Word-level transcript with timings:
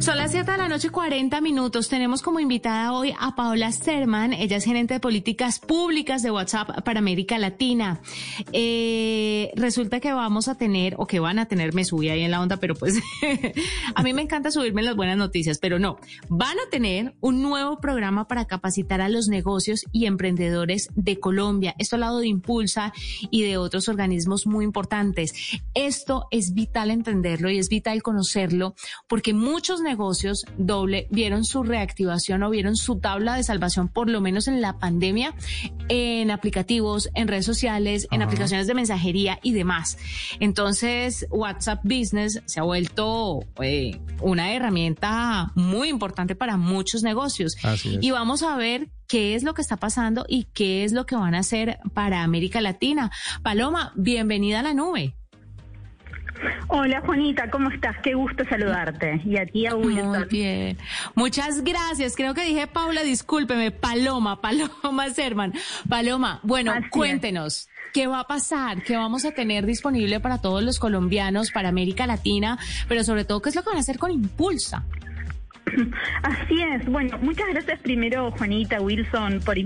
Son 0.00 0.16
las 0.16 0.19
7 0.30 0.48
de 0.48 0.58
la 0.58 0.68
noche, 0.68 0.90
40 0.90 1.40
minutos. 1.40 1.88
Tenemos 1.88 2.22
como 2.22 2.38
invitada 2.38 2.92
hoy 2.92 3.12
a 3.18 3.34
Paola 3.34 3.72
Sterman. 3.72 4.32
Ella 4.32 4.58
es 4.58 4.64
gerente 4.64 4.94
de 4.94 5.00
políticas 5.00 5.58
públicas 5.58 6.22
de 6.22 6.30
WhatsApp 6.30 6.84
para 6.84 7.00
América 7.00 7.36
Latina. 7.36 8.00
Eh, 8.52 9.50
resulta 9.56 9.98
que 9.98 10.12
vamos 10.12 10.46
a 10.46 10.54
tener, 10.54 10.94
o 10.98 11.06
que 11.08 11.18
van 11.18 11.40
a 11.40 11.46
tener, 11.46 11.74
me 11.74 11.84
subí 11.84 12.10
ahí 12.10 12.22
en 12.22 12.30
la 12.30 12.40
onda, 12.40 12.58
pero 12.58 12.76
pues 12.76 12.94
a 13.96 14.02
mí 14.04 14.12
me 14.12 14.22
encanta 14.22 14.52
subirme 14.52 14.82
las 14.82 14.94
buenas 14.94 15.16
noticias, 15.16 15.58
pero 15.58 15.80
no. 15.80 15.98
Van 16.28 16.56
a 16.60 16.70
tener 16.70 17.16
un 17.20 17.42
nuevo 17.42 17.80
programa 17.80 18.28
para 18.28 18.44
capacitar 18.44 19.00
a 19.00 19.08
los 19.08 19.26
negocios 19.26 19.84
y 19.90 20.06
emprendedores 20.06 20.90
de 20.94 21.18
Colombia. 21.18 21.74
Esto 21.76 21.96
al 21.96 22.02
lado 22.02 22.20
de 22.20 22.28
Impulsa 22.28 22.92
y 23.32 23.42
de 23.42 23.56
otros 23.56 23.88
organismos 23.88 24.46
muy 24.46 24.64
importantes. 24.64 25.32
Esto 25.74 26.28
es 26.30 26.54
vital 26.54 26.92
entenderlo 26.92 27.50
y 27.50 27.58
es 27.58 27.68
vital 27.68 28.00
conocerlo 28.04 28.76
porque 29.08 29.34
muchos 29.34 29.80
negocios 29.80 30.19
negocios 30.20 30.44
doble 30.58 31.06
vieron 31.10 31.44
su 31.44 31.62
reactivación 31.62 32.42
o 32.42 32.50
vieron 32.50 32.76
su 32.76 32.98
tabla 32.98 33.36
de 33.36 33.42
salvación, 33.42 33.88
por 33.88 34.10
lo 34.10 34.20
menos 34.20 34.48
en 34.48 34.60
la 34.60 34.78
pandemia, 34.78 35.34
en 35.88 36.30
aplicativos, 36.30 37.08
en 37.14 37.28
redes 37.28 37.46
sociales, 37.46 38.06
en 38.10 38.22
aplicaciones 38.22 38.66
de 38.66 38.74
mensajería 38.74 39.38
y 39.42 39.52
demás. 39.52 39.98
Entonces, 40.38 41.26
WhatsApp 41.30 41.80
Business 41.84 42.42
se 42.44 42.60
ha 42.60 42.64
vuelto 42.64 43.40
eh, 43.62 43.98
una 44.20 44.52
herramienta 44.52 45.52
muy 45.54 45.88
importante 45.88 46.34
para 46.34 46.56
muchos 46.56 47.02
negocios. 47.02 47.56
Y 48.00 48.10
vamos 48.10 48.42
a 48.42 48.56
ver 48.56 48.90
qué 49.06 49.34
es 49.34 49.42
lo 49.42 49.54
que 49.54 49.62
está 49.62 49.76
pasando 49.76 50.24
y 50.28 50.44
qué 50.52 50.84
es 50.84 50.92
lo 50.92 51.06
que 51.06 51.16
van 51.16 51.34
a 51.34 51.40
hacer 51.40 51.78
para 51.94 52.22
América 52.22 52.60
Latina. 52.60 53.10
Paloma, 53.42 53.92
bienvenida 53.96 54.60
a 54.60 54.62
la 54.62 54.74
nube. 54.74 55.19
Hola 56.68 57.00
Juanita, 57.00 57.50
¿cómo 57.50 57.70
estás? 57.70 57.96
Qué 58.02 58.14
gusto 58.14 58.44
saludarte. 58.44 59.20
Y 59.24 59.36
a 59.36 59.46
ti, 59.46 59.66
a 59.66 59.74
Muy 59.74 60.00
bien. 60.28 60.78
Muchas 61.14 61.62
gracias. 61.62 62.16
Creo 62.16 62.34
que 62.34 62.44
dije 62.44 62.66
Paula, 62.66 63.02
discúlpeme. 63.02 63.70
Paloma, 63.70 64.40
Paloma 64.42 65.10
Serman. 65.10 65.52
Paloma, 65.88 66.40
bueno, 66.42 66.72
cuéntenos. 66.90 67.68
¿Qué 67.92 68.06
va 68.06 68.20
a 68.20 68.26
pasar? 68.26 68.82
¿Qué 68.82 68.96
vamos 68.96 69.24
a 69.24 69.32
tener 69.32 69.66
disponible 69.66 70.20
para 70.20 70.38
todos 70.38 70.62
los 70.62 70.78
colombianos, 70.78 71.50
para 71.50 71.70
América 71.70 72.06
Latina? 72.06 72.58
Pero 72.88 73.02
sobre 73.02 73.24
todo, 73.24 73.42
¿qué 73.42 73.48
es 73.48 73.56
lo 73.56 73.62
que 73.62 73.70
van 73.70 73.78
a 73.78 73.80
hacer 73.80 73.98
con 73.98 74.12
Impulsa? 74.12 74.84
Así 76.22 76.62
es. 76.62 76.86
Bueno, 76.86 77.18
muchas 77.18 77.48
gracias 77.48 77.80
primero, 77.80 78.30
Juanita 78.32 78.80
Wilson, 78.80 79.40
por, 79.44 79.56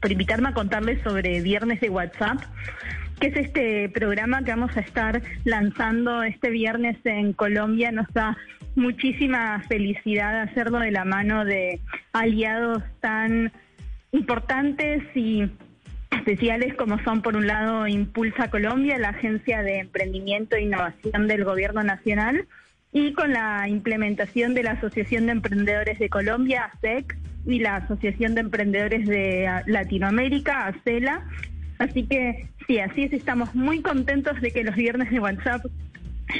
por 0.00 0.12
invitarme 0.12 0.48
a 0.48 0.54
contarles 0.54 1.02
sobre 1.02 1.40
Viernes 1.42 1.80
de 1.80 1.90
WhatsApp 1.90 2.38
que 3.20 3.28
es 3.28 3.36
este 3.36 3.88
programa 3.88 4.42
que 4.44 4.50
vamos 4.50 4.76
a 4.76 4.80
estar 4.80 5.22
lanzando 5.44 6.22
este 6.22 6.50
viernes 6.50 6.96
en 7.04 7.32
Colombia. 7.32 7.90
Nos 7.92 8.12
da 8.12 8.36
muchísima 8.74 9.62
felicidad 9.68 10.42
hacerlo 10.42 10.78
de 10.80 10.90
la 10.90 11.04
mano 11.04 11.44
de 11.44 11.80
aliados 12.12 12.82
tan 13.00 13.52
importantes 14.12 15.02
y 15.14 15.50
especiales 16.10 16.74
como 16.74 17.02
son 17.04 17.22
por 17.22 17.36
un 17.36 17.46
lado 17.46 17.86
Impulsa 17.86 18.50
Colombia, 18.50 18.98
la 18.98 19.10
Agencia 19.10 19.62
de 19.62 19.78
Emprendimiento 19.78 20.56
e 20.56 20.62
Innovación 20.62 21.26
del 21.26 21.44
Gobierno 21.44 21.82
Nacional, 21.82 22.46
y 22.92 23.12
con 23.12 23.32
la 23.32 23.68
implementación 23.68 24.54
de 24.54 24.62
la 24.62 24.72
Asociación 24.72 25.26
de 25.26 25.32
Emprendedores 25.32 25.98
de 25.98 26.08
Colombia, 26.08 26.70
ASEC, 26.72 27.16
y 27.46 27.60
la 27.60 27.76
Asociación 27.76 28.34
de 28.34 28.40
Emprendedores 28.40 29.06
de 29.06 29.48
Latinoamérica, 29.66 30.66
ACELA, 30.66 31.24
Así 31.78 32.06
que 32.06 32.48
sí, 32.66 32.78
así 32.78 33.04
es, 33.04 33.12
estamos 33.12 33.54
muy 33.54 33.80
contentos 33.82 34.40
de 34.40 34.50
que 34.50 34.64
los 34.64 34.74
viernes 34.74 35.10
de 35.10 35.20
WhatsApp 35.20 35.64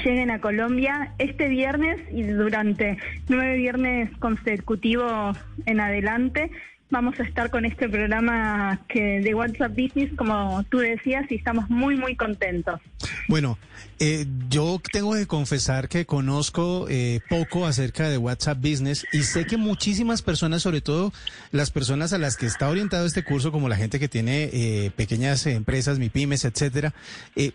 lleguen 0.05 0.30
a 0.30 0.41
Colombia. 0.41 1.12
Este 1.18 1.48
viernes 1.48 2.00
y 2.10 2.22
durante 2.24 2.98
nueve 3.28 3.56
viernes 3.56 4.10
consecutivos 4.18 5.36
en 5.66 5.80
adelante 5.80 6.50
vamos 6.91 7.19
a 7.19 7.25
estar 7.25 7.51
con 7.51 7.65
este 7.65 7.89
programa 7.89 8.81
que 8.89 9.20
de 9.20 9.35
WhatsApp 9.35 9.73
Business, 9.73 10.11
como 10.17 10.63
tú 10.70 10.79
decías, 10.79 11.24
y 11.30 11.36
estamos 11.36 11.69
muy, 11.69 11.97
muy 11.97 12.17
contentos. 12.17 12.80
Bueno, 13.29 13.58
eh, 13.98 14.27
yo 14.48 14.80
tengo 14.92 15.14
que 15.14 15.27
confesar 15.27 15.89
que 15.89 16.07
conozco 16.07 16.86
eh, 16.89 17.20
poco 17.29 17.67
acerca 17.67 18.08
de 18.08 18.19
WhatsApp 18.19 18.58
Business 18.58 19.05
y 19.13 19.23
sé 19.23 19.46
que 19.46 19.57
muchísimas 19.57 20.23
personas, 20.23 20.63
sobre 20.63 20.80
todo 20.80 21.13
las 21.51 21.70
personas 21.70 22.13
a 22.13 22.19
las 22.19 22.36
que 22.36 22.46
está 22.46 22.69
orientado 22.69 23.05
este 23.05 23.25
curso, 23.25 23.51
como 23.51 23.69
la 23.69 23.77
gente 23.77 23.98
que 23.98 24.08
tiene 24.08 24.51
eh, 24.52 24.92
pequeñas 24.95 25.46
empresas, 25.46 25.98
MIPIMES, 25.98 26.45
etcétera, 26.45 26.95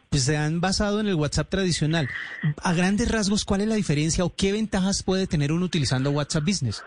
pues 0.09 0.24
se 0.24 0.36
han 0.38 0.62
basado 0.62 1.00
en 1.00 1.08
el 1.08 1.16
WhatsApp 1.16 1.50
tradicional. 1.50 2.09
A 2.62 2.74
grandes 2.74 3.09
rasgos, 3.09 3.46
¿cuál 3.46 3.62
es 3.62 3.68
la 3.68 3.75
diferencia 3.75 4.25
o 4.25 4.34
qué 4.36 4.52
ventajas 4.52 5.03
puede 5.03 5.28
tener 5.28 5.52
uno 5.52 5.66
utilizando 5.66 6.12
WhatsApp 6.12 6.44
Business? 6.44 6.84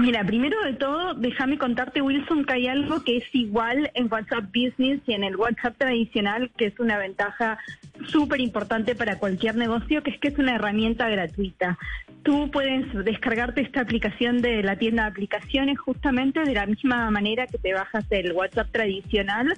Mira, 0.00 0.24
primero 0.24 0.56
de 0.64 0.72
todo, 0.72 1.12
déjame 1.12 1.58
contarte, 1.58 2.00
Wilson, 2.00 2.46
que 2.46 2.54
hay 2.54 2.68
algo 2.68 3.04
que 3.04 3.18
es 3.18 3.24
igual 3.34 3.90
en 3.92 4.10
WhatsApp 4.10 4.46
Business 4.46 5.02
y 5.06 5.12
en 5.12 5.24
el 5.24 5.36
WhatsApp 5.36 5.76
tradicional, 5.76 6.50
que 6.56 6.66
es 6.66 6.80
una 6.80 6.96
ventaja 6.96 7.58
súper 8.06 8.40
importante 8.40 8.94
para 8.94 9.18
cualquier 9.18 9.56
negocio, 9.56 10.02
que 10.02 10.12
es 10.12 10.18
que 10.18 10.28
es 10.28 10.38
una 10.38 10.54
herramienta 10.54 11.06
gratuita. 11.10 11.78
Tú 12.22 12.50
puedes 12.50 12.86
descargarte 13.04 13.60
esta 13.60 13.82
aplicación 13.82 14.40
de 14.40 14.62
la 14.62 14.76
tienda 14.76 15.02
de 15.02 15.10
aplicaciones 15.10 15.78
justamente 15.78 16.40
de 16.40 16.54
la 16.54 16.64
misma 16.64 17.10
manera 17.10 17.46
que 17.46 17.58
te 17.58 17.74
bajas 17.74 18.06
el 18.08 18.32
WhatsApp 18.32 18.70
tradicional 18.70 19.54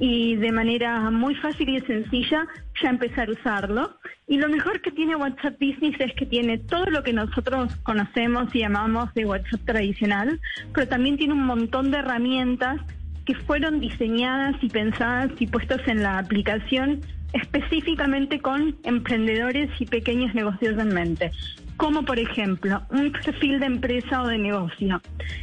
y 0.00 0.34
de 0.36 0.50
manera 0.50 1.10
muy 1.10 1.34
fácil 1.36 1.68
y 1.68 1.80
sencilla 1.82 2.48
ya 2.82 2.88
empezar 2.88 3.28
a 3.28 3.32
usarlo. 3.32 3.98
Y 4.26 4.38
lo 4.38 4.48
mejor 4.48 4.80
que 4.80 4.90
tiene 4.90 5.14
WhatsApp 5.14 5.60
Business 5.60 5.94
es 6.00 6.14
que 6.14 6.24
tiene 6.24 6.56
todo 6.56 6.86
lo 6.86 7.02
que 7.02 7.12
nosotros 7.12 7.76
conocemos 7.82 8.52
y 8.54 8.60
llamamos 8.60 9.12
de 9.14 9.26
WhatsApp 9.26 9.60
tradicional, 9.66 10.40
pero 10.72 10.88
también 10.88 11.18
tiene 11.18 11.34
un 11.34 11.44
montón 11.44 11.90
de 11.90 11.98
herramientas 11.98 12.80
que 13.26 13.34
fueron 13.34 13.78
diseñadas 13.78 14.56
y 14.62 14.70
pensadas 14.70 15.30
y 15.38 15.46
puestas 15.46 15.86
en 15.86 16.02
la 16.02 16.18
aplicación 16.18 17.00
específicamente 17.34 18.40
con 18.40 18.76
emprendedores 18.84 19.68
y 19.78 19.86
pequeños 19.86 20.34
negocios 20.34 20.78
en 20.78 20.94
mente, 20.94 21.30
como 21.76 22.04
por 22.04 22.18
ejemplo 22.18 22.82
un 22.90 23.12
perfil 23.12 23.60
de 23.60 23.66
empresa 23.66 24.22
o 24.22 24.28
de 24.28 24.38
negocio. 24.38 25.00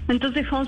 Entonces 0.09 0.49
vos 0.49 0.67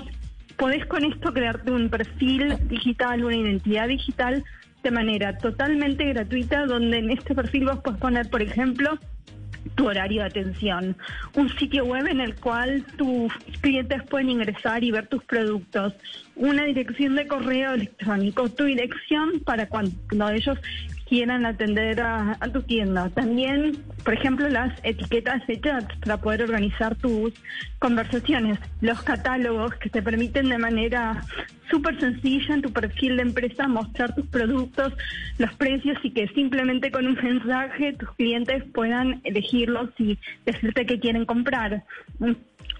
podés 0.60 0.84
con 0.84 1.02
esto 1.04 1.32
crearte 1.32 1.70
un 1.72 1.88
perfil 1.88 2.54
digital, 2.68 3.24
una 3.24 3.34
identidad 3.34 3.88
digital 3.88 4.44
de 4.82 4.90
manera 4.90 5.38
totalmente 5.38 6.04
gratuita, 6.04 6.66
donde 6.66 6.98
en 6.98 7.10
este 7.10 7.34
perfil 7.34 7.64
vos 7.64 7.78
podés 7.78 7.98
poner, 7.98 8.28
por 8.28 8.42
ejemplo, 8.42 8.98
tu 9.74 9.88
horario 9.88 10.20
de 10.20 10.28
atención, 10.28 10.96
un 11.34 11.48
sitio 11.56 11.86
web 11.86 12.06
en 12.06 12.20
el 12.20 12.34
cual 12.34 12.84
tus 12.98 13.32
clientes 13.62 14.02
pueden 14.10 14.28
ingresar 14.28 14.84
y 14.84 14.90
ver 14.90 15.06
tus 15.06 15.24
productos, 15.24 15.94
una 16.36 16.64
dirección 16.64 17.14
de 17.14 17.26
correo 17.26 17.72
electrónico, 17.72 18.50
tu 18.50 18.64
dirección 18.64 19.40
para 19.40 19.66
cuando 19.66 20.28
ellos 20.28 20.58
quieran 21.10 21.44
atender 21.44 22.00
a, 22.00 22.38
tu 22.52 22.62
tienda. 22.62 23.10
También, 23.10 23.82
por 24.04 24.14
ejemplo, 24.14 24.48
las 24.48 24.72
etiquetas 24.84 25.44
de 25.48 25.60
chat 25.60 25.84
para 25.98 26.18
poder 26.18 26.44
organizar 26.44 26.94
tus 26.94 27.34
conversaciones, 27.80 28.60
los 28.80 29.02
catálogos 29.02 29.74
que 29.74 29.90
te 29.90 30.02
permiten 30.02 30.48
de 30.48 30.58
manera 30.58 31.20
súper 31.68 31.98
sencilla 31.98 32.54
en 32.54 32.62
tu 32.62 32.72
perfil 32.72 33.16
de 33.16 33.22
empresa 33.22 33.66
mostrar 33.66 34.14
tus 34.14 34.26
productos, 34.26 34.92
los 35.38 35.52
precios 35.54 35.98
y 36.04 36.12
que 36.12 36.28
simplemente 36.28 36.92
con 36.92 37.04
un 37.04 37.14
mensaje 37.14 37.92
tus 37.94 38.10
clientes 38.12 38.62
puedan 38.72 39.20
elegirlos 39.24 39.90
y 39.98 40.16
decirte 40.46 40.86
que 40.86 41.00
quieren 41.00 41.26
comprar 41.26 41.82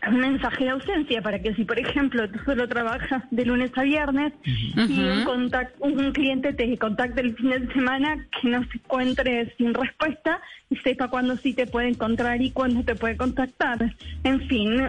un 0.09 0.19
mensaje 0.19 0.65
de 0.65 0.71
ausencia 0.71 1.23
para 1.23 1.41
que 1.41 1.55
si 1.55 1.65
por 1.65 1.79
ejemplo 1.79 2.29
tú 2.31 2.39
solo 2.45 2.69
trabajas 2.69 3.23
de 3.31 3.45
lunes 3.45 3.71
a 3.77 3.83
viernes 3.83 4.33
y 4.47 5.01
un, 5.01 5.51
un 5.81 6.13
cliente 6.13 6.53
te 6.53 6.77
contacte 6.79 7.21
el 7.21 7.37
fin 7.37 7.51
de 7.51 7.73
semana 7.73 8.27
que 8.41 8.49
no 8.49 8.63
se 8.65 8.79
encuentre 8.79 9.55
sin 9.57 9.75
respuesta 9.75 10.41
y 10.71 10.77
sepa 10.77 11.09
cuándo 11.09 11.37
sí 11.37 11.53
te 11.53 11.67
puede 11.67 11.89
encontrar 11.89 12.41
y 12.41 12.51
cuándo 12.51 12.83
te 12.85 12.95
puede 12.95 13.17
contactar. 13.17 13.95
En 14.25 14.41
fin. 14.49 14.89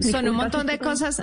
Son 0.00 0.28
un 0.28 0.36
montón 0.36 0.66
de 0.66 0.78
cosas 0.78 1.22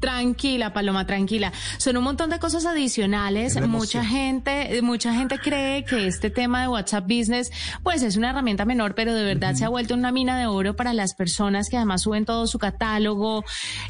Tranquila, 0.00 0.72
Paloma, 0.72 1.06
tranquila. 1.06 1.52
Son 1.76 1.96
un 1.96 2.04
montón 2.04 2.30
de 2.30 2.38
cosas 2.38 2.64
adicionales. 2.64 3.60
Mucha 3.68 4.04
gente, 4.04 4.80
mucha 4.82 5.14
gente 5.14 5.38
cree 5.38 5.84
que 5.84 6.06
este 6.06 6.30
tema 6.30 6.62
de 6.62 6.68
WhatsApp 6.68 7.04
Business, 7.04 7.50
pues 7.82 8.02
es 8.02 8.16
una 8.16 8.30
herramienta 8.30 8.64
menor, 8.64 8.94
pero 8.94 9.14
de 9.14 9.24
verdad 9.24 9.54
se 9.54 9.64
ha 9.64 9.68
vuelto 9.68 9.94
una 9.94 10.10
mina 10.10 10.38
de 10.38 10.46
oro 10.46 10.74
para 10.74 10.94
las 10.94 11.14
personas 11.14 11.68
que 11.68 11.76
además 11.76 12.02
suben 12.02 12.24
todo 12.24 12.46
su 12.46 12.58
catálogo. 12.58 13.44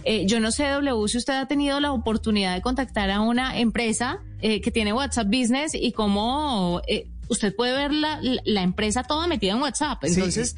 Eh, 0.04 0.26
yo 0.26 0.40
no 0.40 0.50
sé, 0.50 0.68
W, 0.68 1.08
si 1.08 1.18
usted 1.18 1.34
ha 1.34 1.46
tenido 1.46 1.78
la 1.78 1.92
oportunidad 1.92 2.54
de 2.54 2.60
contactar 2.60 3.10
a 3.10 3.20
una 3.20 3.58
empresa 3.58 4.18
eh, 4.42 4.60
que 4.60 4.70
tiene 4.70 4.92
WhatsApp 4.92 5.28
Business 5.28 5.74
y 5.74 5.92
cómo 5.92 6.82
eh, 6.88 7.06
usted 7.30 7.54
puede 7.54 7.72
ver 7.72 7.92
la, 7.94 8.20
la 8.44 8.62
empresa 8.62 9.04
toda 9.04 9.26
metida 9.26 9.52
en 9.52 9.62
WhatsApp. 9.62 10.04
Entonces, 10.04 10.56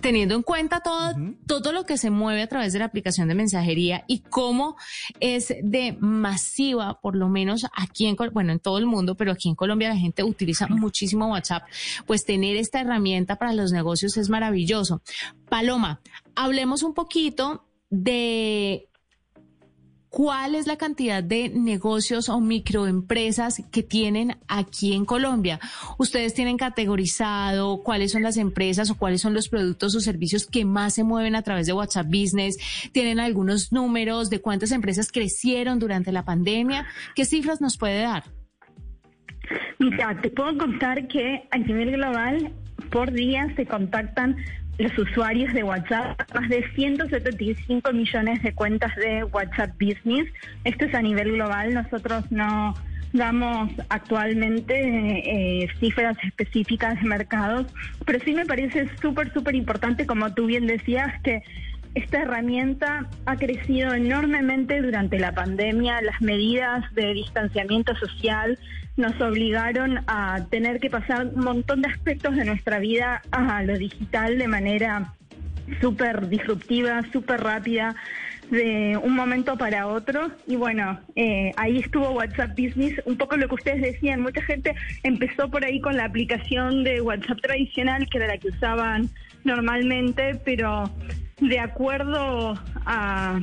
teniendo 0.00 0.34
en 0.34 0.42
cuenta 0.42 0.80
todo, 0.80 1.14
todo 1.46 1.72
lo 1.72 1.84
que 1.84 1.98
se 1.98 2.10
mueve 2.10 2.42
a 2.42 2.48
través 2.48 2.72
de 2.72 2.80
la 2.80 2.86
aplicación 2.86 3.28
de 3.28 3.34
mensajería 3.34 4.04
y 4.08 4.20
cómo 4.20 4.76
es 5.20 5.54
de 5.62 5.96
masiva, 6.00 7.00
por 7.00 7.16
lo 7.16 7.28
menos 7.28 7.66
aquí 7.76 8.06
en, 8.06 8.16
bueno, 8.32 8.52
en 8.52 8.58
todo 8.58 8.78
el 8.78 8.86
mundo, 8.86 9.14
pero 9.14 9.30
aquí 9.32 9.48
en 9.48 9.54
Colombia 9.54 9.90
la 9.90 9.96
gente 9.96 10.24
utiliza 10.24 10.66
muchísimo 10.68 11.28
WhatsApp, 11.28 11.64
pues 12.06 12.24
tener 12.24 12.56
esta 12.56 12.80
herramienta 12.80 13.36
para 13.36 13.52
los 13.52 13.70
negocios 13.70 14.16
es 14.16 14.30
maravilloso. 14.30 15.02
Paloma, 15.50 16.00
hablemos 16.34 16.82
un 16.82 16.94
poquito 16.94 17.66
de 17.90 18.88
¿Cuál 20.16 20.54
es 20.54 20.66
la 20.66 20.76
cantidad 20.76 21.22
de 21.22 21.50
negocios 21.50 22.30
o 22.30 22.40
microempresas 22.40 23.62
que 23.70 23.82
tienen 23.82 24.38
aquí 24.48 24.94
en 24.94 25.04
Colombia? 25.04 25.60
¿Ustedes 25.98 26.32
tienen 26.32 26.56
categorizado 26.56 27.82
cuáles 27.82 28.12
son 28.12 28.22
las 28.22 28.38
empresas 28.38 28.90
o 28.90 28.96
cuáles 28.96 29.20
son 29.20 29.34
los 29.34 29.50
productos 29.50 29.94
o 29.94 30.00
servicios 30.00 30.46
que 30.46 30.64
más 30.64 30.94
se 30.94 31.04
mueven 31.04 31.36
a 31.36 31.42
través 31.42 31.66
de 31.66 31.74
WhatsApp 31.74 32.06
Business? 32.06 32.56
¿Tienen 32.92 33.20
algunos 33.20 33.72
números 33.72 34.30
de 34.30 34.40
cuántas 34.40 34.72
empresas 34.72 35.12
crecieron 35.12 35.78
durante 35.78 36.12
la 36.12 36.24
pandemia? 36.24 36.86
¿Qué 37.14 37.26
cifras 37.26 37.60
nos 37.60 37.76
puede 37.76 38.00
dar? 38.00 38.24
Mira, 39.78 40.18
te 40.22 40.30
puedo 40.30 40.56
contar 40.56 41.08
que 41.08 41.46
a 41.50 41.58
nivel 41.58 41.92
global 41.92 42.54
por 42.90 43.12
día 43.12 43.52
se 43.54 43.66
contactan 43.66 44.36
los 44.78 44.96
usuarios 44.98 45.52
de 45.54 45.62
WhatsApp, 45.62 46.20
más 46.34 46.48
de 46.48 46.64
175 46.74 47.92
millones 47.92 48.42
de 48.42 48.52
cuentas 48.52 48.94
de 48.96 49.24
WhatsApp 49.24 49.70
Business. 49.80 50.30
Esto 50.64 50.84
es 50.84 50.94
a 50.94 51.02
nivel 51.02 51.32
global, 51.32 51.74
nosotros 51.74 52.30
no 52.30 52.74
damos 53.12 53.72
actualmente 53.88 54.74
eh, 55.62 55.68
cifras 55.80 56.16
específicas 56.22 57.00
de 57.00 57.08
mercados, 57.08 57.66
pero 58.04 58.18
sí 58.24 58.34
me 58.34 58.44
parece 58.44 58.88
súper, 59.00 59.32
súper 59.32 59.54
importante, 59.54 60.06
como 60.06 60.34
tú 60.34 60.46
bien 60.46 60.66
decías, 60.66 61.20
que 61.22 61.42
esta 61.94 62.20
herramienta 62.20 63.08
ha 63.24 63.36
crecido 63.36 63.94
enormemente 63.94 64.82
durante 64.82 65.18
la 65.18 65.32
pandemia. 65.32 66.02
Las 66.02 66.20
medidas 66.20 66.84
de 66.94 67.14
distanciamiento 67.14 67.96
social 67.96 68.58
nos 68.96 69.20
obligaron 69.20 70.00
a 70.06 70.46
tener 70.50 70.80
que 70.80 70.90
pasar 70.90 71.26
un 71.26 71.44
montón 71.44 71.82
de 71.82 71.88
aspectos 71.88 72.36
de 72.36 72.44
nuestra 72.44 72.78
vida 72.78 73.22
a 73.30 73.62
lo 73.62 73.76
digital 73.76 74.38
de 74.38 74.48
manera 74.48 75.12
súper 75.80 76.28
disruptiva, 76.28 77.02
súper 77.12 77.40
rápida 77.42 77.94
de 78.50 78.96
un 79.02 79.14
momento 79.14 79.56
para 79.56 79.86
otro. 79.86 80.30
Y 80.46 80.56
bueno, 80.56 81.00
eh, 81.14 81.52
ahí 81.56 81.78
estuvo 81.78 82.10
WhatsApp 82.10 82.50
Business, 82.50 83.00
un 83.04 83.16
poco 83.16 83.36
lo 83.36 83.48
que 83.48 83.54
ustedes 83.54 83.82
decían, 83.82 84.22
mucha 84.22 84.42
gente 84.42 84.74
empezó 85.02 85.50
por 85.50 85.64
ahí 85.64 85.80
con 85.80 85.96
la 85.96 86.04
aplicación 86.04 86.84
de 86.84 87.00
WhatsApp 87.00 87.40
tradicional, 87.40 88.08
que 88.08 88.18
era 88.18 88.28
la 88.28 88.38
que 88.38 88.48
usaban 88.48 89.10
normalmente, 89.44 90.40
pero 90.44 90.90
de 91.40 91.58
acuerdo 91.58 92.54
a, 92.86 93.40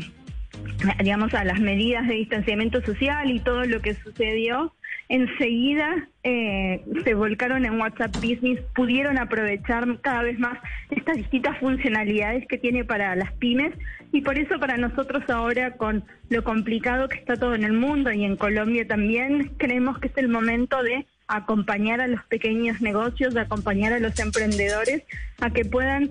digamos, 0.99 1.33
a 1.33 1.43
las 1.43 1.59
medidas 1.59 2.07
de 2.07 2.15
distanciamiento 2.15 2.81
social 2.81 3.29
y 3.29 3.39
todo 3.39 3.65
lo 3.65 3.81
que 3.81 3.93
sucedió, 3.95 4.73
enseguida 5.13 6.07
eh, 6.23 6.83
se 7.03 7.13
volcaron 7.13 7.65
en 7.65 7.79
WhatsApp 7.79 8.15
Business, 8.15 8.59
pudieron 8.73 9.19
aprovechar 9.19 9.85
cada 10.01 10.23
vez 10.23 10.39
más 10.39 10.57
estas 10.89 11.17
distintas 11.17 11.59
funcionalidades 11.59 12.47
que 12.47 12.57
tiene 12.57 12.83
para 12.83 13.15
las 13.15 13.31
pymes. 13.33 13.75
Y 14.11 14.21
por 14.21 14.39
eso 14.39 14.59
para 14.59 14.75
nosotros 14.77 15.23
ahora 15.29 15.77
con 15.77 16.03
lo 16.29 16.43
complicado 16.43 17.09
que 17.09 17.19
está 17.19 17.35
todo 17.35 17.53
en 17.53 17.63
el 17.63 17.73
mundo 17.73 18.11
y 18.11 18.25
en 18.25 18.37
Colombia 18.37 18.87
también, 18.87 19.51
creemos 19.57 19.99
que 19.99 20.07
es 20.07 20.17
el 20.17 20.29
momento 20.29 20.81
de 20.81 21.05
acompañar 21.27 22.01
a 22.01 22.07
los 22.07 22.23
pequeños 22.23 22.81
negocios, 22.81 23.35
de 23.35 23.41
acompañar 23.41 23.93
a 23.93 23.99
los 23.99 24.17
emprendedores 24.19 25.03
a 25.41 25.51
que 25.51 25.63
puedan 25.63 26.09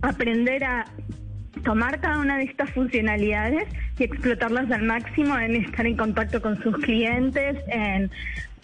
aprender 0.00 0.62
a 0.62 0.86
tomar 1.62 2.00
cada 2.00 2.18
una 2.18 2.38
de 2.38 2.44
estas 2.44 2.70
funcionalidades 2.70 3.68
y 3.98 4.04
explotarlas 4.04 4.70
al 4.70 4.82
máximo 4.82 5.38
en 5.38 5.56
estar 5.56 5.86
en 5.86 5.96
contacto 5.96 6.42
con 6.42 6.60
sus 6.62 6.76
clientes, 6.78 7.56
en 7.68 8.10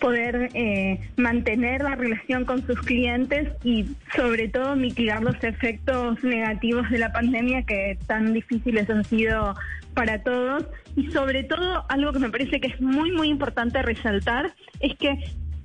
poder 0.01 0.49
eh, 0.55 0.99
mantener 1.17 1.83
la 1.83 1.95
relación 1.95 2.45
con 2.45 2.67
sus 2.67 2.81
clientes 2.81 3.49
y 3.63 3.87
sobre 4.17 4.49
todo 4.49 4.75
mitigar 4.75 5.23
los 5.23 5.43
efectos 5.45 6.25
negativos 6.25 6.91
de 6.91 6.99
la 6.99 7.13
pandemia 7.13 7.63
que 7.63 7.99
tan 8.07 8.33
difíciles 8.33 8.89
han 8.91 9.05
sido 9.05 9.55
para 9.95 10.23
todos. 10.23 10.65
Y 10.97 11.11
sobre 11.13 11.45
todo 11.45 11.85
algo 11.89 12.13
que 12.13 12.19
me 12.19 12.31
parece 12.31 12.61
que 12.61 12.69
es 12.69 12.81
muy 12.81 13.13
muy 13.13 13.29
importante 13.29 13.81
resaltar 13.83 14.53
es 14.81 14.97
que 14.97 15.19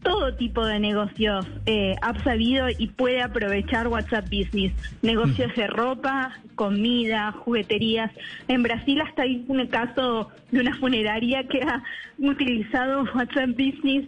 todo 0.06 0.36
tipo 0.36 0.64
de 0.64 0.80
negocios 0.80 1.46
eh, 1.66 1.96
ha 2.02 2.18
sabido 2.24 2.68
y 2.70 2.88
puede 2.88 3.22
aprovechar 3.22 3.88
WhatsApp 3.88 4.26
Business. 4.26 4.72
Negocios 5.02 5.54
de 5.56 5.68
ropa, 5.68 6.40
comida, 6.54 7.32
jugueterías. 7.32 8.12
En 8.48 8.62
Brasil 8.62 9.02
hasta 9.02 9.24
hay 9.24 9.44
un 9.48 9.66
caso 9.68 10.30
de 10.52 10.60
una 10.62 10.76
funeraria 10.78 11.46
que 11.48 11.62
ha 11.64 11.84
utilizado 12.20 13.04
WhatsApp 13.16 13.50
Business 13.50 14.08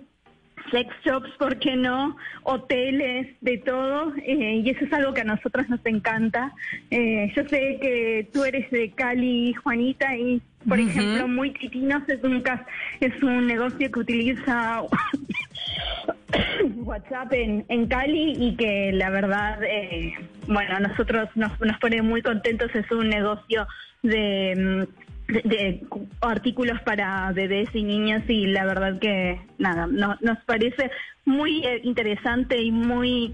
sex 0.71 0.93
shops, 1.05 1.29
¿por 1.39 1.57
qué 1.59 1.77
no? 1.77 2.17
Hoteles, 2.43 3.27
de 3.39 3.57
todo, 3.57 4.13
eh, 4.17 4.61
y 4.63 4.69
eso 4.69 4.83
es 4.83 4.91
algo 4.91 5.13
que 5.13 5.21
a 5.21 5.23
nosotros 5.23 5.69
nos 5.69 5.85
encanta. 5.85 6.53
Eh, 6.91 7.31
yo 7.35 7.43
sé 7.47 7.77
que 7.81 8.27
tú 8.33 8.43
eres 8.43 8.69
de 8.71 8.91
Cali, 8.91 9.53
Juanita, 9.53 10.15
y 10.17 10.41
por 10.67 10.79
ejemplo, 10.79 11.27
Muy 11.29 11.51
Titinos 11.51 12.03
es 12.09 12.21
un, 12.23 12.43
es 12.99 13.23
un 13.23 13.47
negocio 13.47 13.89
que 13.89 13.99
utiliza 13.99 14.81
WhatsApp 16.83 17.33
en, 17.33 17.87
Cali 17.87 18.35
y 18.37 18.55
que 18.55 18.91
la 18.93 19.09
verdad, 19.09 19.63
eh, 19.63 20.13
bueno, 20.47 20.79
nosotros 20.79 21.29
nos, 21.35 21.59
nos 21.59 21.77
pone 21.79 22.01
muy 22.01 22.21
contentos, 22.21 22.69
es 22.73 22.89
un 22.91 23.09
negocio 23.09 23.67
de... 24.03 24.85
Mm, 24.87 25.07
de, 25.27 25.85
artículos 26.21 26.79
para 26.83 27.31
bebés 27.33 27.69
y 27.73 27.83
niños 27.83 28.23
y 28.29 28.47
la 28.47 28.65
verdad 28.65 28.99
que 28.99 29.39
nada, 29.57 29.87
nos 29.87 30.37
parece 30.45 30.89
muy 31.25 31.65
eh, 31.65 31.81
interesante 31.83 32.61
y 32.61 32.71
muy 32.71 33.33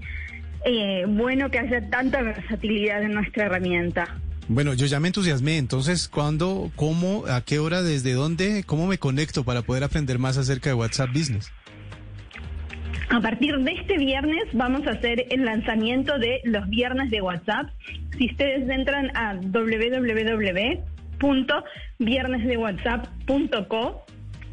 eh, 0.64 1.04
bueno 1.06 1.50
que 1.50 1.58
haya 1.58 1.88
tanta 1.90 2.22
versatilidad 2.22 3.02
en 3.02 3.12
nuestra 3.12 3.44
herramienta. 3.44 4.18
Bueno, 4.48 4.74
yo 4.74 4.86
ya 4.86 5.00
me 5.00 5.08
entusiasmé, 5.08 5.56
entonces, 5.56 6.06
¿cuándo, 6.08 6.70
cómo, 6.76 7.24
a 7.26 7.40
qué 7.42 7.58
hora, 7.58 7.82
desde 7.82 8.12
dónde, 8.12 8.62
cómo 8.66 8.86
me 8.86 8.98
conecto 8.98 9.42
para 9.44 9.62
poder 9.62 9.84
aprender 9.84 10.18
más 10.18 10.36
acerca 10.36 10.68
de 10.68 10.74
WhatsApp 10.74 11.10
Business? 11.14 11.50
A 13.14 13.20
partir 13.20 13.56
de 13.58 13.70
este 13.70 13.96
viernes 13.96 14.42
vamos 14.54 14.84
a 14.88 14.90
hacer 14.90 15.26
el 15.30 15.44
lanzamiento 15.44 16.18
de 16.18 16.40
los 16.42 16.68
viernes 16.68 17.12
de 17.12 17.22
WhatsApp. 17.22 17.68
Si 18.18 18.26
ustedes 18.26 18.68
entran 18.68 19.16
a 19.16 19.34
www 19.34 20.82
www.viernesdewhatsapp.co 21.20 24.04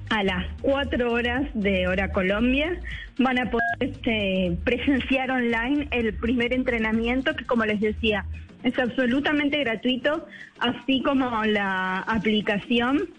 a 0.09 0.23
las 0.23 0.45
4 0.61 1.11
horas 1.11 1.49
de 1.55 1.87
hora 1.87 2.11
Colombia. 2.11 2.79
Van 3.17 3.39
a 3.39 3.49
poder 3.49 3.65
este, 3.79 4.55
presenciar 4.63 5.31
online 5.31 5.87
el 5.91 6.13
primer 6.13 6.53
entrenamiento 6.53 7.35
que, 7.35 7.45
como 7.45 7.65
les 7.65 7.81
decía, 7.81 8.25
es 8.63 8.77
absolutamente 8.77 9.57
gratuito, 9.59 10.27
así 10.59 11.01
como 11.01 11.43
la 11.45 11.97
aplicación. 11.99 13.09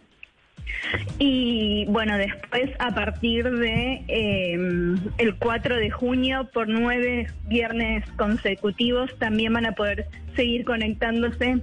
Y 1.18 1.84
bueno, 1.88 2.16
después 2.16 2.70
a 2.78 2.94
partir 2.94 3.50
de 3.50 4.04
em, 4.08 4.61
el 5.22 5.36
4 5.36 5.76
de 5.76 5.90
junio, 5.90 6.50
por 6.52 6.68
nueve 6.68 7.28
viernes 7.46 8.04
consecutivos, 8.16 9.16
también 9.18 9.52
van 9.52 9.66
a 9.66 9.72
poder 9.72 10.06
seguir 10.34 10.64
conectándose 10.64 11.60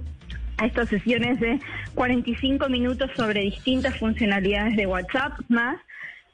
a 0.56 0.66
estas 0.66 0.88
sesiones 0.88 1.38
de 1.40 1.60
45 1.94 2.68
minutos 2.70 3.10
sobre 3.16 3.42
distintas 3.42 3.98
funcionalidades 3.98 4.76
de 4.76 4.86
WhatsApp, 4.86 5.32
más 5.48 5.76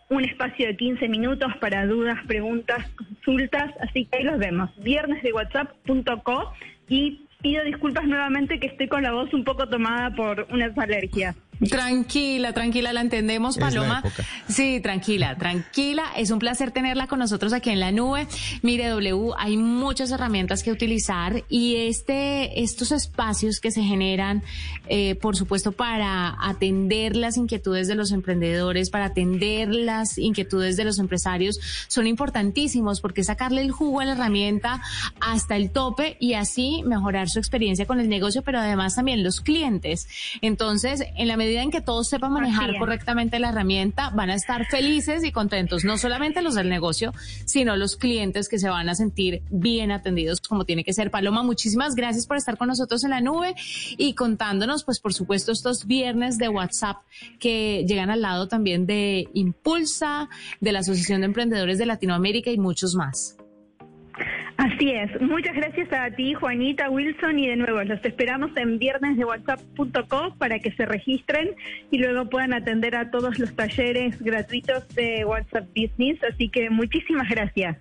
un 0.09 0.25
espacio 0.25 0.69
de 0.69 0.77
15 0.77 1.09
minutos 1.09 1.53
para 1.61 1.85
dudas, 1.85 2.19
preguntas, 2.29 2.89
consultas, 2.93 3.73
así 3.81 4.05
que 4.05 4.19
ahí 4.19 4.25
los 4.25 4.39
vemos, 4.39 4.71
viernes 4.85 5.21
de 5.25 5.33
whatsapp.co 5.33 6.53
y 6.89 7.27
pido 7.43 7.65
disculpas 7.65 8.05
nuevamente 8.05 8.61
que 8.61 8.69
estoy 8.69 8.87
con 8.87 9.03
la 9.03 9.11
voz 9.11 9.35
un 9.35 9.43
poco 9.43 9.69
tomada 9.69 10.15
por 10.15 10.47
unas 10.51 10.79
alergias. 10.79 11.35
Tranquila, 11.69 12.53
tranquila, 12.53 12.93
la 12.93 13.01
entendemos, 13.01 13.57
Paloma. 13.57 14.03
Sí, 14.49 14.81
tranquila, 14.81 15.37
tranquila. 15.37 16.05
Es 16.17 16.31
un 16.31 16.39
placer 16.39 16.71
tenerla 16.71 17.07
con 17.07 17.19
nosotros 17.19 17.53
aquí 17.53 17.71
en 17.71 17.81
la 17.81 17.93
nube. 17.93 18.27
Mire, 18.63 18.89
W, 18.89 19.33
hay 19.39 19.57
muchas 19.57 20.11
herramientas 20.11 20.63
que 20.63 20.71
utilizar 20.71 21.45
y 21.49 21.77
este, 21.77 22.63
estos 22.63 22.93
espacios 22.93 23.61
que 23.61 23.71
se 23.71 23.83
generan, 23.83 24.43
eh, 24.89 25.15
por 25.15 25.37
supuesto, 25.37 25.73
para 25.73 26.37
atender 26.41 27.17
las 27.17 27.37
inquietudes 27.37 27.89
de 27.89 27.95
los 27.95 28.13
emprendedores, 28.13 28.91
para 28.91 29.07
atender 29.07 29.69
las 29.69 30.19
inquietudes 30.19 30.77
de 30.77 30.85
los 30.85 30.99
empresarios, 30.99 31.59
son 31.89 32.07
importantísimos 32.07 33.01
porque 33.01 33.25
sacarle 33.25 33.63
el 33.63 33.71
jugo 33.71 34.01
a 34.01 34.05
la 34.05 34.13
herramienta 34.13 34.83
hasta 35.21 35.57
el 35.57 35.71
tope 35.71 36.17
y 36.21 36.35
así 36.35 36.83
mejorar 36.85 37.29
su 37.29 37.39
experiencia 37.39 37.87
con 37.87 38.01
el 38.01 38.09
negocio, 38.09 38.43
pero 38.43 38.59
además 38.59 38.97
también 38.97 39.25
los 39.25 39.41
clientes. 39.41 40.09
Entonces, 40.43 41.03
en 41.17 41.29
la 41.29 41.37
medida 41.37 41.46
en 41.55 41.71
que 41.71 41.81
todos 41.81 42.09
sepan 42.09 42.33
manejar 42.33 42.77
correctamente 42.79 43.39
la 43.39 43.51
herramienta, 43.51 44.11
van 44.11 44.31
a 44.31 44.35
estar 44.35 44.67
felices 44.67 45.25
y 45.25 45.33
contentos, 45.33 45.85
no 45.85 45.99
solamente 45.99 46.43
los 46.43 46.55
del 46.55 46.69
negocio, 46.69 47.13
sino 47.45 47.77
los 47.77 47.97
clientes 47.97 48.49
que 48.49 48.59
se 48.59 48.69
van 48.69 48.89
a 48.89 48.95
sentir 48.95 49.43
bien 49.51 49.91
atendidos 49.91 50.41
como 50.41 50.65
tiene 50.65 50.85
que 50.85 50.93
ser. 50.93 51.11
Paloma, 51.11 51.43
muchísimas 51.43 51.95
gracias 51.95 52.27
por 52.27 52.37
estar 52.37 52.59
con 52.59 52.69
nosotros 52.69 53.05
en 53.05 53.11
la 53.11 53.21
nube 53.21 53.55
y 53.97 54.15
contándonos, 54.15 54.85
pues 54.85 55.01
por 55.01 55.15
supuesto, 55.15 55.53
estos 55.53 55.87
viernes 55.87 56.39
de 56.39 56.49
WhatsApp 56.49 56.99
que 57.39 57.85
llegan 57.87 58.11
al 58.11 58.23
lado 58.23 58.49
también 58.49 58.87
de 58.87 59.29
Impulsa, 59.35 60.29
de 60.61 60.73
la 60.73 60.81
Asociación 60.81 61.21
de 61.21 61.27
Emprendedores 61.27 61.79
de 61.79 61.87
Latinoamérica 61.87 62.51
y 62.51 62.59
muchos 62.59 62.95
más. 62.95 63.36
Así 64.57 64.91
es. 64.91 65.21
Muchas 65.21 65.55
gracias 65.55 65.93
a 65.93 66.11
ti, 66.11 66.33
Juanita, 66.33 66.89
Wilson, 66.89 67.39
y 67.39 67.49
de 67.49 67.57
nuevo 67.57 67.83
los 67.85 68.03
esperamos 68.05 68.51
en 68.57 68.79
viernesdewhatsapp.com 68.79 70.39
para 70.39 70.59
que 70.59 70.73
se 70.73 70.87
registren 70.87 71.55
y 71.91 71.99
luego 71.99 72.31
puedan 72.31 72.55
atender 72.55 72.97
a 72.97 73.11
todos 73.11 73.39
los 73.39 73.55
talleres 73.55 74.21
gratuitos 74.21 74.89
de 74.95 75.25
WhatsApp 75.27 75.69
Business. 75.77 76.19
Así 76.25 76.49
que 76.49 76.71
muchísimas 76.71 77.29
gracias. 77.29 77.77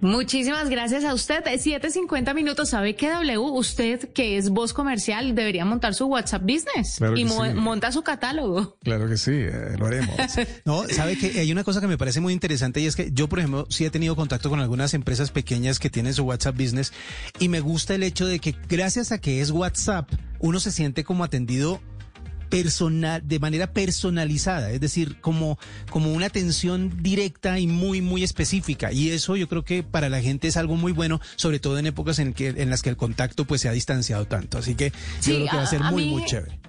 Muchísimas 0.00 0.68
gracias 0.68 1.04
a 1.04 1.14
usted. 1.14 1.44
7.50 1.44 2.34
minutos. 2.34 2.70
¿Sabe 2.70 2.94
qué, 2.96 3.10
W? 3.10 3.38
Usted, 3.38 4.12
que 4.12 4.36
es 4.36 4.50
voz 4.50 4.72
comercial, 4.72 5.34
debería 5.34 5.64
montar 5.64 5.94
su 5.94 6.06
WhatsApp 6.06 6.42
Business 6.42 7.00
y 7.16 7.24
monta 7.24 7.92
su 7.92 8.02
catálogo. 8.02 8.78
Claro 8.82 9.08
que 9.08 9.16
sí, 9.16 9.32
eh, 9.32 9.76
lo 9.78 9.86
haremos. 9.86 10.16
no, 10.64 10.84
sabe 10.88 11.16
que 11.16 11.38
hay 11.40 11.52
una 11.52 11.64
cosa 11.64 11.80
que 11.80 11.86
me 11.86 11.98
parece 11.98 12.20
muy 12.20 12.32
interesante 12.32 12.80
y 12.80 12.86
es 12.86 12.96
que 12.96 13.10
yo, 13.12 13.28
por 13.28 13.38
ejemplo, 13.38 13.66
sí 13.70 13.84
he 13.84 13.90
tenido 13.90 14.16
contacto 14.16 14.50
con 14.50 14.60
algunas 14.60 14.94
empresas 14.94 15.30
pequeñas 15.30 15.78
que 15.78 15.90
tienen 15.90 16.14
su 16.14 16.24
WhatsApp 16.24 16.56
Business 16.56 16.92
y 17.38 17.48
me 17.48 17.60
gusta 17.60 17.94
el 17.94 18.02
hecho 18.02 18.26
de 18.26 18.38
que 18.38 18.54
gracias 18.68 19.12
a 19.12 19.18
que 19.18 19.40
es 19.40 19.50
WhatsApp, 19.50 20.10
uno 20.38 20.60
se 20.60 20.70
siente 20.70 21.04
como 21.04 21.24
atendido 21.24 21.80
personal, 22.50 23.22
de 23.26 23.38
manera 23.38 23.72
personalizada, 23.72 24.70
es 24.70 24.80
decir, 24.80 25.16
como, 25.20 25.58
como 25.90 26.12
una 26.12 26.26
atención 26.26 27.02
directa 27.02 27.58
y 27.58 27.66
muy, 27.66 28.02
muy 28.02 28.22
específica. 28.22 28.92
Y 28.92 29.10
eso 29.10 29.36
yo 29.36 29.48
creo 29.48 29.64
que 29.64 29.82
para 29.82 30.08
la 30.08 30.20
gente 30.20 30.48
es 30.48 30.56
algo 30.56 30.76
muy 30.76 30.92
bueno, 30.92 31.20
sobre 31.36 31.60
todo 31.60 31.78
en 31.78 31.86
épocas 31.86 32.18
en, 32.18 32.34
que, 32.34 32.48
en 32.48 32.68
las 32.68 32.82
que 32.82 32.90
el 32.90 32.96
contacto 32.96 33.46
pues 33.46 33.62
se 33.62 33.68
ha 33.68 33.72
distanciado 33.72 34.26
tanto. 34.26 34.58
Así 34.58 34.74
que 34.74 34.92
yo 35.22 35.34
creo 35.36 35.50
que 35.50 35.56
va 35.56 35.62
a 35.62 35.66
ser 35.66 35.80
muy, 35.80 36.06
muy 36.06 36.24
chévere. 36.26 36.59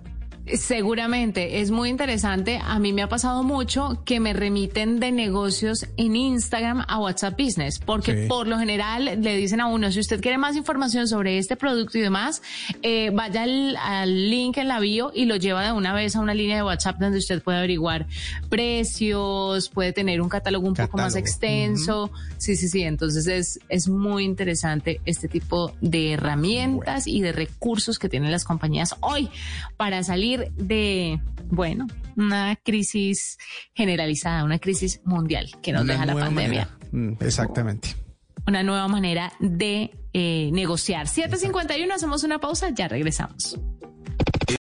Seguramente, 0.46 1.62
es 1.62 1.70
muy 1.72 1.90
interesante. 1.90 2.60
A 2.64 2.80
mí 2.80 2.94
me 2.94 3.04
ha 3.04 3.10
pasado 3.10 3.44
mucho 3.44 4.02
que 4.06 4.20
me 4.20 4.34
remiten 4.34 5.00
de 5.00 5.12
negocios 5.12 5.86
en 5.98 6.16
Instagram 6.16 6.84
a 6.88 7.00
WhatsApp 7.00 7.40
Business, 7.40 7.80
porque 7.80 8.26
por 8.28 8.48
lo 8.48 8.58
general 8.58 9.22
le 9.22 9.36
dicen 9.36 9.62
a 9.62 9.68
uno, 9.68 9.92
si 9.92 10.00
usted 10.00 10.20
quiere 10.20 10.38
más 10.38 10.56
información 10.56 11.08
sobre 11.08 11.38
este 11.38 11.56
producto 11.56 12.00
y 12.00 12.02
demás, 12.02 12.42
eh, 12.82 13.12
vaya 13.14 13.44
al, 13.44 14.30
link 14.30 14.58
en 14.58 14.68
la 14.68 14.80
bio 14.80 15.12
y 15.14 15.26
lo 15.26 15.36
lleva 15.36 15.64
de 15.64 15.72
una 15.72 15.94
vez 15.94 16.16
a 16.16 16.20
una 16.20 16.34
línea 16.34 16.56
de 16.58 16.64
WhatsApp 16.64 17.00
donde 17.00 17.20
usted 17.20 17.42
puede 17.42 17.60
averiguar 17.60 18.08
precios, 18.50 19.70
puede 19.70 19.94
tener 19.94 20.22
un 20.22 20.30
catálogo 20.30 20.68
un 20.68 20.74
poco 20.74 20.98
más 20.98 21.16
extenso. 21.16 22.12
Sí, 22.38 22.56
sí, 22.56 22.68
sí. 22.68 22.82
Entonces 22.82 23.28
es, 23.28 23.60
es 23.70 23.88
muy 23.88 24.24
interesante 24.24 25.02
este 25.06 25.28
tipo 25.28 25.74
de 25.82 26.14
herramientas 26.14 27.08
y 27.08 27.22
de 27.22 27.32
recursos 27.32 28.00
que 28.00 28.10
tienen 28.10 28.32
las 28.32 28.44
compañías 28.44 28.96
hoy 29.02 29.30
para 29.78 30.04
salir 30.04 30.41
de, 30.56 31.20
bueno, 31.50 31.88
una 32.16 32.56
crisis 32.56 33.38
generalizada, 33.74 34.44
una 34.44 34.60
crisis 34.60 35.02
mundial 35.06 35.50
que 35.62 35.72
nos 35.72 35.86
deja 35.86 36.06
la 36.06 36.16
pandemia. 36.16 36.70
Mm, 36.92 37.14
exactamente. 37.20 37.96
Una 38.48 38.64
nueva 38.64 38.88
manera 38.88 39.32
de 39.40 39.92
eh, 40.14 40.50
negociar. 40.52 41.08
7.51, 41.08 41.92
hacemos 41.92 42.24
una 42.24 42.40
pausa, 42.40 42.70
ya 42.70 42.88
regresamos. 42.88 43.60